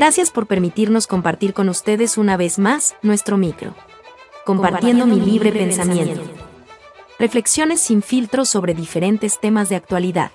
Gracias 0.00 0.30
por 0.30 0.46
permitirnos 0.46 1.06
compartir 1.06 1.52
con 1.52 1.68
ustedes 1.68 2.16
una 2.16 2.38
vez 2.38 2.58
más 2.58 2.96
nuestro 3.02 3.36
micro. 3.36 3.74
Compartiendo 4.46 5.04
mi 5.04 5.20
libre 5.20 5.52
pensamiento. 5.52 6.22
Reflexiones 7.18 7.82
sin 7.82 8.00
filtro 8.00 8.46
sobre 8.46 8.72
diferentes 8.72 9.38
temas 9.38 9.68
de 9.68 9.76
actualidad. 9.76 10.30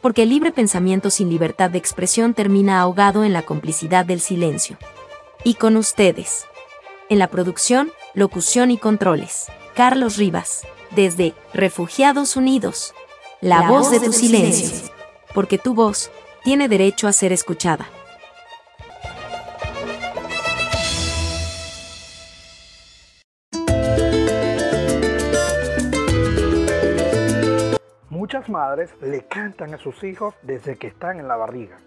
Porque 0.00 0.22
el 0.22 0.28
libre 0.28 0.52
pensamiento 0.52 1.10
sin 1.10 1.28
libertad 1.28 1.70
de 1.70 1.78
expresión 1.78 2.34
termina 2.34 2.80
ahogado 2.80 3.24
en 3.24 3.32
la 3.32 3.42
complicidad 3.42 4.06
del 4.06 4.20
silencio. 4.20 4.78
Y 5.42 5.54
con 5.54 5.76
ustedes. 5.76 6.46
En 7.08 7.18
la 7.18 7.26
producción, 7.26 7.90
locución 8.14 8.70
y 8.70 8.78
controles. 8.78 9.46
Carlos 9.74 10.18
Rivas. 10.18 10.64
Desde 10.92 11.34
Refugiados 11.52 12.36
Unidos. 12.36 12.94
La, 13.40 13.68
voz, 13.68 13.90
de 13.90 13.98
tu 13.98 14.12
silencio. 14.12 14.88
Porque 15.34 15.58
tu 15.58 15.74
voz 15.74 16.12
tiene 16.44 16.68
derecho 16.68 17.08
a 17.08 17.12
ser 17.12 17.32
escuchada. 17.32 17.88
Muchas 28.32 28.48
madres 28.48 28.94
le 29.02 29.22
cantan 29.22 29.74
a 29.74 29.78
sus 29.78 30.04
hijos 30.04 30.36
desde 30.42 30.76
que 30.76 30.86
están 30.86 31.18
en 31.18 31.26
la 31.26 31.34
barriga. 31.34 31.78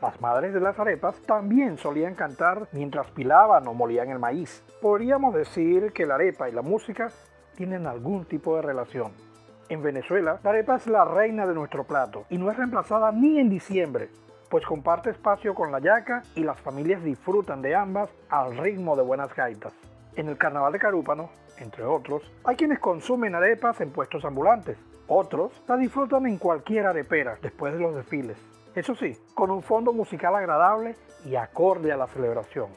Las 0.00 0.20
madres 0.20 0.54
de 0.54 0.60
las 0.60 0.78
arepas 0.78 1.16
también 1.26 1.76
solían 1.76 2.14
cantar 2.14 2.68
mientras 2.70 3.10
pilaban 3.10 3.66
o 3.66 3.74
molían 3.74 4.10
el 4.10 4.20
maíz. 4.20 4.62
Podríamos 4.80 5.34
decir 5.34 5.92
que 5.92 6.06
la 6.06 6.14
arepa 6.14 6.48
y 6.48 6.52
la 6.52 6.62
música 6.62 7.10
tienen 7.56 7.88
algún 7.88 8.26
tipo 8.26 8.54
de 8.54 8.62
relación. 8.62 9.10
En 9.68 9.82
Venezuela, 9.82 10.38
la 10.44 10.50
arepa 10.50 10.76
es 10.76 10.86
la 10.86 11.04
reina 11.04 11.48
de 11.48 11.54
nuestro 11.54 11.82
plato 11.82 12.26
y 12.30 12.38
no 12.38 12.48
es 12.48 12.56
reemplazada 12.56 13.10
ni 13.10 13.40
en 13.40 13.50
diciembre, 13.50 14.08
pues 14.48 14.64
comparte 14.64 15.10
espacio 15.10 15.52
con 15.56 15.72
la 15.72 15.80
yaca 15.80 16.22
y 16.36 16.44
las 16.44 16.60
familias 16.60 17.02
disfrutan 17.02 17.60
de 17.60 17.74
ambas 17.74 18.08
al 18.28 18.56
ritmo 18.56 18.94
de 18.94 19.02
buenas 19.02 19.34
gaitas. 19.34 19.72
En 20.16 20.30
el 20.30 20.38
carnaval 20.38 20.72
de 20.72 20.78
Carúpano, 20.78 21.28
entre 21.58 21.84
otros, 21.84 22.22
hay 22.42 22.56
quienes 22.56 22.78
consumen 22.78 23.34
arepas 23.34 23.82
en 23.82 23.90
puestos 23.90 24.24
ambulantes, 24.24 24.78
otros 25.08 25.52
la 25.68 25.76
disfrutan 25.76 26.26
en 26.26 26.38
cualquier 26.38 26.86
arepera 26.86 27.38
después 27.42 27.74
de 27.74 27.80
los 27.80 27.94
desfiles. 27.94 28.38
Eso 28.74 28.94
sí, 28.94 29.16
con 29.34 29.50
un 29.50 29.62
fondo 29.62 29.92
musical 29.92 30.34
agradable 30.34 30.96
y 31.26 31.36
acorde 31.36 31.92
a 31.92 31.98
la 31.98 32.06
celebración. 32.06 32.68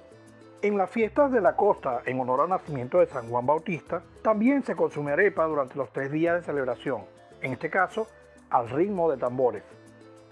En 0.62 0.78
las 0.78 0.90
fiestas 0.90 1.32
de 1.32 1.40
la 1.40 1.56
costa, 1.56 2.02
en 2.06 2.20
honor 2.20 2.42
al 2.42 2.50
nacimiento 2.50 3.00
de 3.00 3.08
San 3.08 3.30
Juan 3.30 3.46
Bautista, 3.46 4.02
también 4.22 4.62
se 4.64 4.76
consume 4.76 5.14
arepa 5.14 5.46
durante 5.46 5.78
los 5.78 5.94
tres 5.94 6.12
días 6.12 6.36
de 6.36 6.44
celebración, 6.44 7.04
en 7.42 7.54
este 7.54 7.70
caso, 7.70 8.08
al 8.50 8.70
ritmo 8.70 9.10
de 9.10 9.16
tambores. 9.18 9.64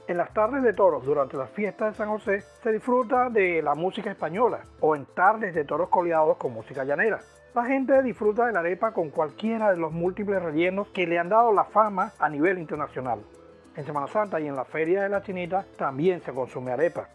En 0.07 0.15
las 0.15 0.33
tardes 0.33 0.63
de 0.63 0.71
toros 0.71 1.03
durante 1.03 1.35
las 1.35 1.49
fiestas 1.49 1.91
de 1.91 1.97
San 1.97 2.07
José 2.07 2.39
se 2.63 2.71
disfruta 2.71 3.29
de 3.29 3.61
la 3.61 3.75
música 3.75 4.09
española 4.09 4.61
o 4.79 4.95
en 4.95 5.05
tardes 5.05 5.53
de 5.53 5.65
toros 5.65 5.89
coleados 5.89 6.37
con 6.37 6.53
música 6.53 6.85
llanera. 6.85 7.19
La 7.53 7.65
gente 7.65 8.01
disfruta 8.01 8.45
de 8.45 8.53
la 8.53 8.61
arepa 8.61 8.93
con 8.93 9.09
cualquiera 9.09 9.69
de 9.71 9.77
los 9.77 9.91
múltiples 9.91 10.41
rellenos 10.41 10.87
que 10.89 11.05
le 11.05 11.19
han 11.19 11.27
dado 11.27 11.51
la 11.51 11.65
fama 11.65 12.13
a 12.19 12.29
nivel 12.29 12.57
internacional. 12.57 13.19
En 13.75 13.85
Semana 13.85 14.07
Santa 14.07 14.39
y 14.39 14.47
en 14.47 14.55
la 14.55 14.63
Feria 14.63 15.03
de 15.03 15.09
la 15.09 15.21
Chinita 15.23 15.65
también 15.77 16.21
se 16.21 16.31
consume 16.31 16.71
arepa. 16.71 17.09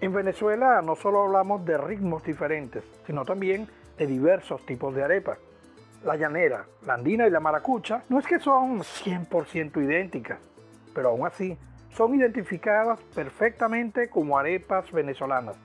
En 0.00 0.12
Venezuela 0.12 0.80
no 0.82 0.94
solo 0.94 1.24
hablamos 1.24 1.64
de 1.64 1.76
ritmos 1.78 2.22
diferentes, 2.22 2.84
sino 3.08 3.24
también 3.24 3.66
de 3.98 4.06
diversos 4.06 4.64
tipos 4.64 4.94
de 4.94 5.02
arepa. 5.02 5.36
La 6.04 6.14
llanera, 6.14 6.64
la 6.86 6.94
andina 6.94 7.26
y 7.26 7.30
la 7.30 7.40
maracucha 7.40 8.04
no 8.08 8.20
es 8.20 8.26
que 8.26 8.38
son 8.38 8.78
100% 8.82 9.82
idénticas, 9.82 10.38
pero 10.94 11.08
aún 11.08 11.26
así 11.26 11.58
son 11.96 12.14
identificadas 12.14 13.00
perfectamente 13.14 14.10
como 14.10 14.38
arepas 14.38 14.92
venezolanas. 14.92 15.56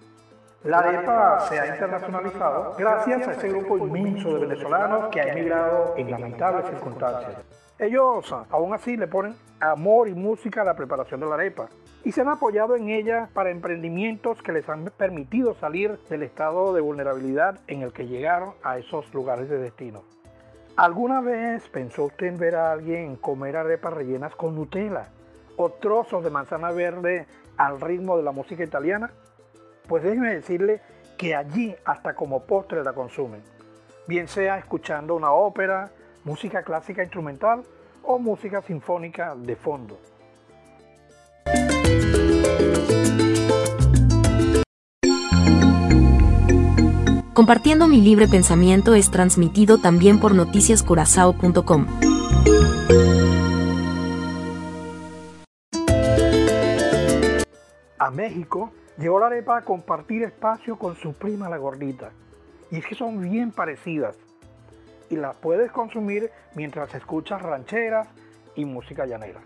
La 0.63 0.77
arepa 0.77 1.41
se 1.49 1.59
ha 1.59 1.67
internacionalizado 1.67 2.75
gracias 2.77 3.27
a 3.27 3.31
ese 3.31 3.49
grupo 3.49 3.77
inmenso 3.77 4.35
de 4.35 4.45
venezolanos 4.47 5.09
que 5.09 5.19
ha 5.19 5.33
emigrado 5.33 5.95
en 5.97 6.09
lamentables 6.09 6.69
circunstancias. 6.69 7.35
Ellos 7.77 8.33
aún 8.49 8.73
así 8.73 8.95
le 8.95 9.07
ponen 9.07 9.35
amor 9.59 10.07
y 10.07 10.13
música 10.13 10.61
a 10.61 10.65
la 10.65 10.75
preparación 10.75 11.19
de 11.19 11.25
la 11.25 11.33
arepa 11.33 11.67
y 12.05 12.13
se 12.13 12.21
han 12.21 12.29
apoyado 12.29 12.75
en 12.77 12.89
ella 12.89 13.27
para 13.33 13.49
emprendimientos 13.49 14.41
que 14.41 14.53
les 14.53 14.69
han 14.69 14.85
permitido 14.85 15.55
salir 15.55 15.99
del 16.09 16.23
estado 16.23 16.73
de 16.73 16.81
vulnerabilidad 16.81 17.59
en 17.67 17.81
el 17.81 17.91
que 17.91 18.07
llegaron 18.07 18.53
a 18.63 18.77
esos 18.77 19.13
lugares 19.13 19.49
de 19.49 19.57
destino. 19.57 20.03
¿Alguna 20.77 21.19
vez 21.19 21.67
pensó 21.69 22.05
usted 22.05 22.27
en 22.27 22.37
ver 22.37 22.55
a 22.55 22.71
alguien 22.71 23.17
comer 23.17 23.57
arepas 23.57 23.93
rellenas 23.93 24.33
con 24.35 24.55
Nutella 24.55 25.09
o 25.61 25.69
trozos 25.69 26.23
de 26.23 26.29
manzana 26.29 26.71
verde 26.71 27.27
al 27.57 27.79
ritmo 27.79 28.17
de 28.17 28.23
la 28.23 28.31
música 28.31 28.63
italiana? 28.63 29.11
Pues 29.87 30.03
déjeme 30.03 30.33
decirle 30.33 30.81
que 31.17 31.35
allí 31.35 31.75
hasta 31.85 32.15
como 32.15 32.43
postre 32.43 32.83
la 32.83 32.93
consumen, 32.93 33.41
bien 34.07 34.27
sea 34.27 34.57
escuchando 34.57 35.15
una 35.15 35.31
ópera, 35.31 35.91
música 36.23 36.63
clásica 36.63 37.03
instrumental 37.03 37.63
o 38.03 38.17
música 38.17 38.61
sinfónica 38.61 39.35
de 39.35 39.55
fondo. 39.55 39.99
Compartiendo 47.33 47.87
mi 47.87 48.01
libre 48.01 48.27
pensamiento 48.27 48.93
es 48.93 49.09
transmitido 49.09 49.77
también 49.77 50.19
por 50.19 50.35
noticiascurazao.com. 50.35 52.10
México 58.11 58.71
Llegó 58.97 59.19
la 59.19 59.27
arepa 59.27 59.57
a 59.57 59.61
compartir 59.61 60.23
espacio 60.23 60.77
con 60.77 60.95
su 60.95 61.13
prima 61.13 61.49
la 61.49 61.57
gordita. 61.57 62.11
Y 62.69 62.77
es 62.77 62.85
que 62.85 62.95
son 62.95 63.21
bien 63.21 63.51
parecidas. 63.51 64.15
Y 65.09 65.15
las 65.15 65.35
puedes 65.37 65.71
consumir 65.71 66.29
mientras 66.55 66.93
escuchas 66.93 67.41
rancheras 67.41 68.07
y 68.55 68.65
música 68.65 69.05
llanera. 69.05 69.41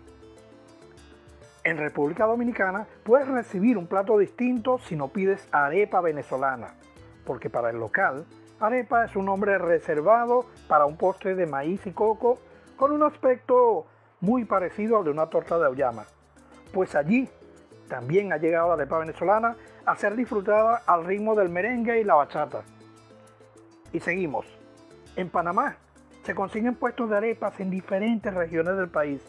En 1.64 1.78
República 1.78 2.26
Dominicana 2.26 2.86
puedes 3.02 3.26
recibir 3.28 3.78
un 3.78 3.86
plato 3.86 4.18
distinto 4.18 4.78
si 4.78 4.94
no 4.94 5.08
pides 5.08 5.48
arepa 5.50 6.00
venezolana, 6.00 6.74
porque 7.24 7.50
para 7.50 7.70
el 7.70 7.78
local, 7.78 8.24
arepa 8.60 9.06
es 9.06 9.16
un 9.16 9.24
nombre 9.24 9.58
reservado 9.58 10.46
para 10.68 10.86
un 10.86 10.96
postre 10.96 11.34
de 11.34 11.46
maíz 11.46 11.84
y 11.86 11.92
coco 11.92 12.38
con 12.76 12.92
un 12.92 13.02
aspecto 13.02 13.86
muy 14.20 14.44
parecido 14.44 14.98
al 14.98 15.04
de 15.04 15.10
una 15.10 15.26
torta 15.26 15.58
de 15.58 15.66
auyama. 15.66 16.04
Pues 16.72 16.94
allí 16.94 17.28
también 17.88 18.32
ha 18.32 18.38
llegado 18.38 18.68
la 18.68 18.74
arepa 18.74 18.98
venezolana 18.98 19.56
a 19.84 19.96
ser 19.96 20.16
disfrutada 20.16 20.82
al 20.86 21.04
ritmo 21.04 21.34
del 21.34 21.48
merengue 21.48 22.00
y 22.00 22.04
la 22.04 22.14
bachata. 22.14 22.62
Y 23.92 24.00
seguimos. 24.00 24.46
En 25.14 25.30
Panamá 25.30 25.76
se 26.24 26.34
consiguen 26.34 26.74
puestos 26.74 27.08
de 27.08 27.16
arepas 27.16 27.58
en 27.60 27.70
diferentes 27.70 28.34
regiones 28.34 28.76
del 28.76 28.88
país. 28.88 29.22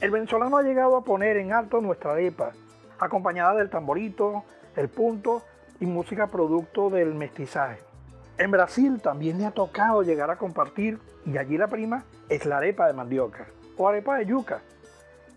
El 0.00 0.10
venezolano 0.10 0.56
ha 0.56 0.62
llegado 0.62 0.96
a 0.96 1.04
poner 1.04 1.36
en 1.36 1.52
alto 1.52 1.80
nuestra 1.80 2.12
arepa, 2.12 2.52
acompañada 2.98 3.54
del 3.56 3.68
tamborito, 3.68 4.44
el 4.76 4.88
punto 4.88 5.42
y 5.78 5.86
música 5.86 6.28
producto 6.28 6.88
del 6.88 7.14
mestizaje. 7.14 7.78
En 8.38 8.50
Brasil 8.50 9.02
también 9.02 9.36
le 9.36 9.44
ha 9.44 9.50
tocado 9.50 10.02
llegar 10.02 10.30
a 10.30 10.36
compartir, 10.36 10.98
y 11.26 11.36
allí 11.36 11.58
la 11.58 11.68
prima 11.68 12.04
es 12.30 12.46
la 12.46 12.56
arepa 12.56 12.86
de 12.86 12.94
mandioca 12.94 13.46
o 13.76 13.88
arepa 13.88 14.16
de 14.16 14.26
yuca, 14.26 14.62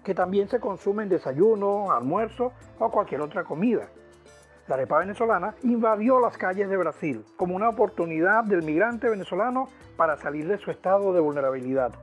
que 0.03 0.13
también 0.13 0.49
se 0.49 0.59
consume 0.59 1.03
en 1.03 1.09
desayuno, 1.09 1.91
almuerzo 1.91 2.51
o 2.79 2.91
cualquier 2.91 3.21
otra 3.21 3.43
comida. 3.43 3.87
La 4.67 4.75
arepa 4.75 4.99
venezolana 4.99 5.55
invadió 5.63 6.19
las 6.19 6.37
calles 6.37 6.69
de 6.69 6.77
Brasil 6.77 7.25
como 7.35 7.55
una 7.55 7.69
oportunidad 7.69 8.43
del 8.45 8.63
migrante 8.63 9.09
venezolano 9.09 9.67
para 9.97 10.17
salir 10.17 10.47
de 10.47 10.57
su 10.57 10.71
estado 10.71 11.13
de 11.13 11.19
vulnerabilidad. 11.19 11.93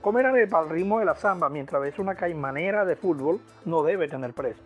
Comer 0.00 0.24
arepa 0.24 0.58
al 0.58 0.70
ritmo 0.70 0.98
de 0.98 1.04
la 1.04 1.14
samba 1.14 1.50
mientras 1.50 1.82
ves 1.82 1.98
una 1.98 2.14
caimanera 2.14 2.86
de 2.86 2.96
fútbol 2.96 3.40
no 3.66 3.82
debe 3.82 4.08
tener 4.08 4.32
precio. 4.32 4.64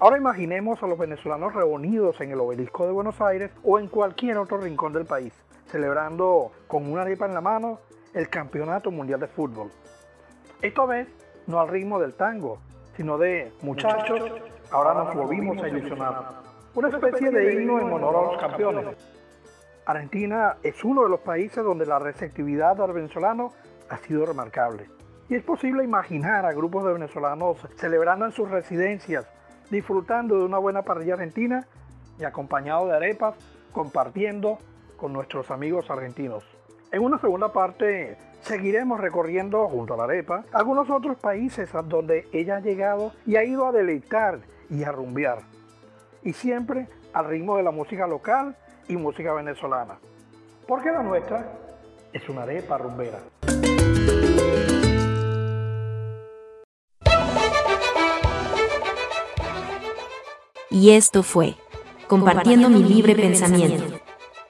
Ahora 0.00 0.16
imaginemos 0.16 0.82
a 0.82 0.86
los 0.86 0.98
venezolanos 0.98 1.54
reunidos 1.54 2.20
en 2.20 2.30
el 2.30 2.40
obelisco 2.40 2.86
de 2.86 2.92
Buenos 2.92 3.20
Aires 3.20 3.50
o 3.62 3.78
en 3.78 3.88
cualquier 3.88 4.38
otro 4.38 4.58
rincón 4.58 4.92
del 4.94 5.04
país, 5.04 5.32
celebrando 5.66 6.52
con 6.66 6.90
una 6.90 7.02
arepa 7.02 7.26
en 7.26 7.34
la 7.34 7.40
mano 7.42 7.80
el 8.14 8.28
Campeonato 8.28 8.90
Mundial 8.90 9.20
de 9.20 9.28
Fútbol. 9.28 9.70
Esta 10.62 10.86
vez 10.86 11.08
no 11.46 11.60
al 11.60 11.68
ritmo 11.68 11.98
del 11.98 12.14
tango, 12.14 12.58
sino 12.96 13.18
de 13.18 13.52
muchachos, 13.62 14.32
ahora 14.70 14.94
nos 14.94 15.14
volvimos 15.14 15.62
a 15.62 15.68
ilusionar. 15.68 16.44
Una 16.74 16.88
especie 16.88 17.30
de 17.30 17.54
himno 17.54 17.80
en 17.80 17.92
honor 17.92 18.16
a 18.16 18.32
los 18.32 18.40
campeones. 18.40 18.96
Argentina 19.86 20.56
es 20.62 20.82
uno 20.82 21.02
de 21.02 21.10
los 21.10 21.20
países 21.20 21.62
donde 21.62 21.86
la 21.86 21.98
receptividad 21.98 22.80
al 22.80 22.92
venezolano 22.92 23.52
ha 23.90 23.98
sido 23.98 24.24
remarcable. 24.24 24.88
Y 25.28 25.34
es 25.34 25.42
posible 25.42 25.84
imaginar 25.84 26.44
a 26.46 26.52
grupos 26.52 26.84
de 26.84 26.92
venezolanos 26.94 27.58
celebrando 27.76 28.26
en 28.26 28.32
sus 28.32 28.50
residencias, 28.50 29.26
disfrutando 29.70 30.38
de 30.38 30.44
una 30.44 30.58
buena 30.58 30.82
parrilla 30.82 31.14
argentina 31.14 31.66
y 32.18 32.24
acompañado 32.24 32.86
de 32.86 32.96
arepas, 32.96 33.34
compartiendo 33.72 34.58
con 34.96 35.12
nuestros 35.12 35.50
amigos 35.50 35.90
argentinos. 35.90 36.44
En 36.94 37.02
una 37.02 37.18
segunda 37.18 37.52
parte 37.52 38.16
seguiremos 38.42 39.00
recorriendo 39.00 39.66
junto 39.66 39.94
a 39.94 39.96
la 39.96 40.04
arepa 40.04 40.44
algunos 40.52 40.88
otros 40.88 41.16
países 41.16 41.68
donde 41.86 42.28
ella 42.32 42.58
ha 42.58 42.60
llegado 42.60 43.10
y 43.26 43.34
ha 43.34 43.42
ido 43.42 43.66
a 43.66 43.72
deleitar 43.72 44.38
y 44.70 44.84
a 44.84 44.92
rumbear. 44.92 45.40
y 46.22 46.32
siempre 46.34 46.86
al 47.12 47.26
ritmo 47.26 47.56
de 47.56 47.64
la 47.64 47.72
música 47.72 48.06
local 48.06 48.56
y 48.86 48.96
música 48.96 49.32
venezolana. 49.32 49.98
Porque 50.68 50.92
la 50.92 51.02
nuestra 51.02 51.50
es 52.12 52.28
una 52.28 52.44
arepa 52.44 52.78
rumbera. 52.78 53.18
Y 60.70 60.90
esto 60.92 61.24
fue 61.24 61.56
Compartiendo 62.06 62.68
mi 62.68 62.84
libre 62.84 63.16
pensamiento. 63.16 64.03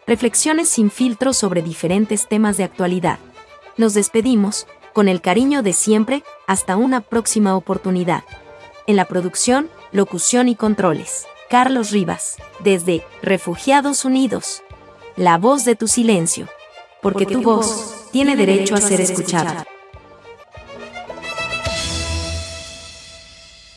Reflexiones 0.07 0.69
sin 0.69 0.91
filtro 0.91 1.33
sobre 1.33 1.63
diferentes 1.63 2.29
temas 2.29 2.59
de 2.59 2.65
actualidad. 2.65 3.19
Nos 3.79 3.95
despedimos, 3.95 4.67
con 4.93 5.09
el 5.09 5.23
cariño 5.23 5.63
de 5.63 5.73
siempre, 5.73 6.23
hasta 6.47 6.77
una 6.77 7.01
próxima 7.01 7.57
oportunidad. 7.57 8.23
En 8.87 8.97
la 8.97 9.07
producción, 9.07 9.71
locución 9.93 10.49
y 10.49 10.57
controles. 10.57 11.27
Carlos 11.49 11.91
Rivas, 11.91 12.37
desde 12.61 13.03
Refugiados 13.23 14.05
Unidos. 14.05 14.63
La 15.17 15.39
voz 15.39 15.65
de 15.65 15.75
tu 15.75 15.89
silencio. 15.89 16.49
Porque, 17.01 17.25
tu 17.25 17.41
voz 17.41 18.09
tiene 18.13 18.37
derecho 18.37 18.75
a 18.75 18.81
ser 18.81 19.01
escuchada. 19.01 19.67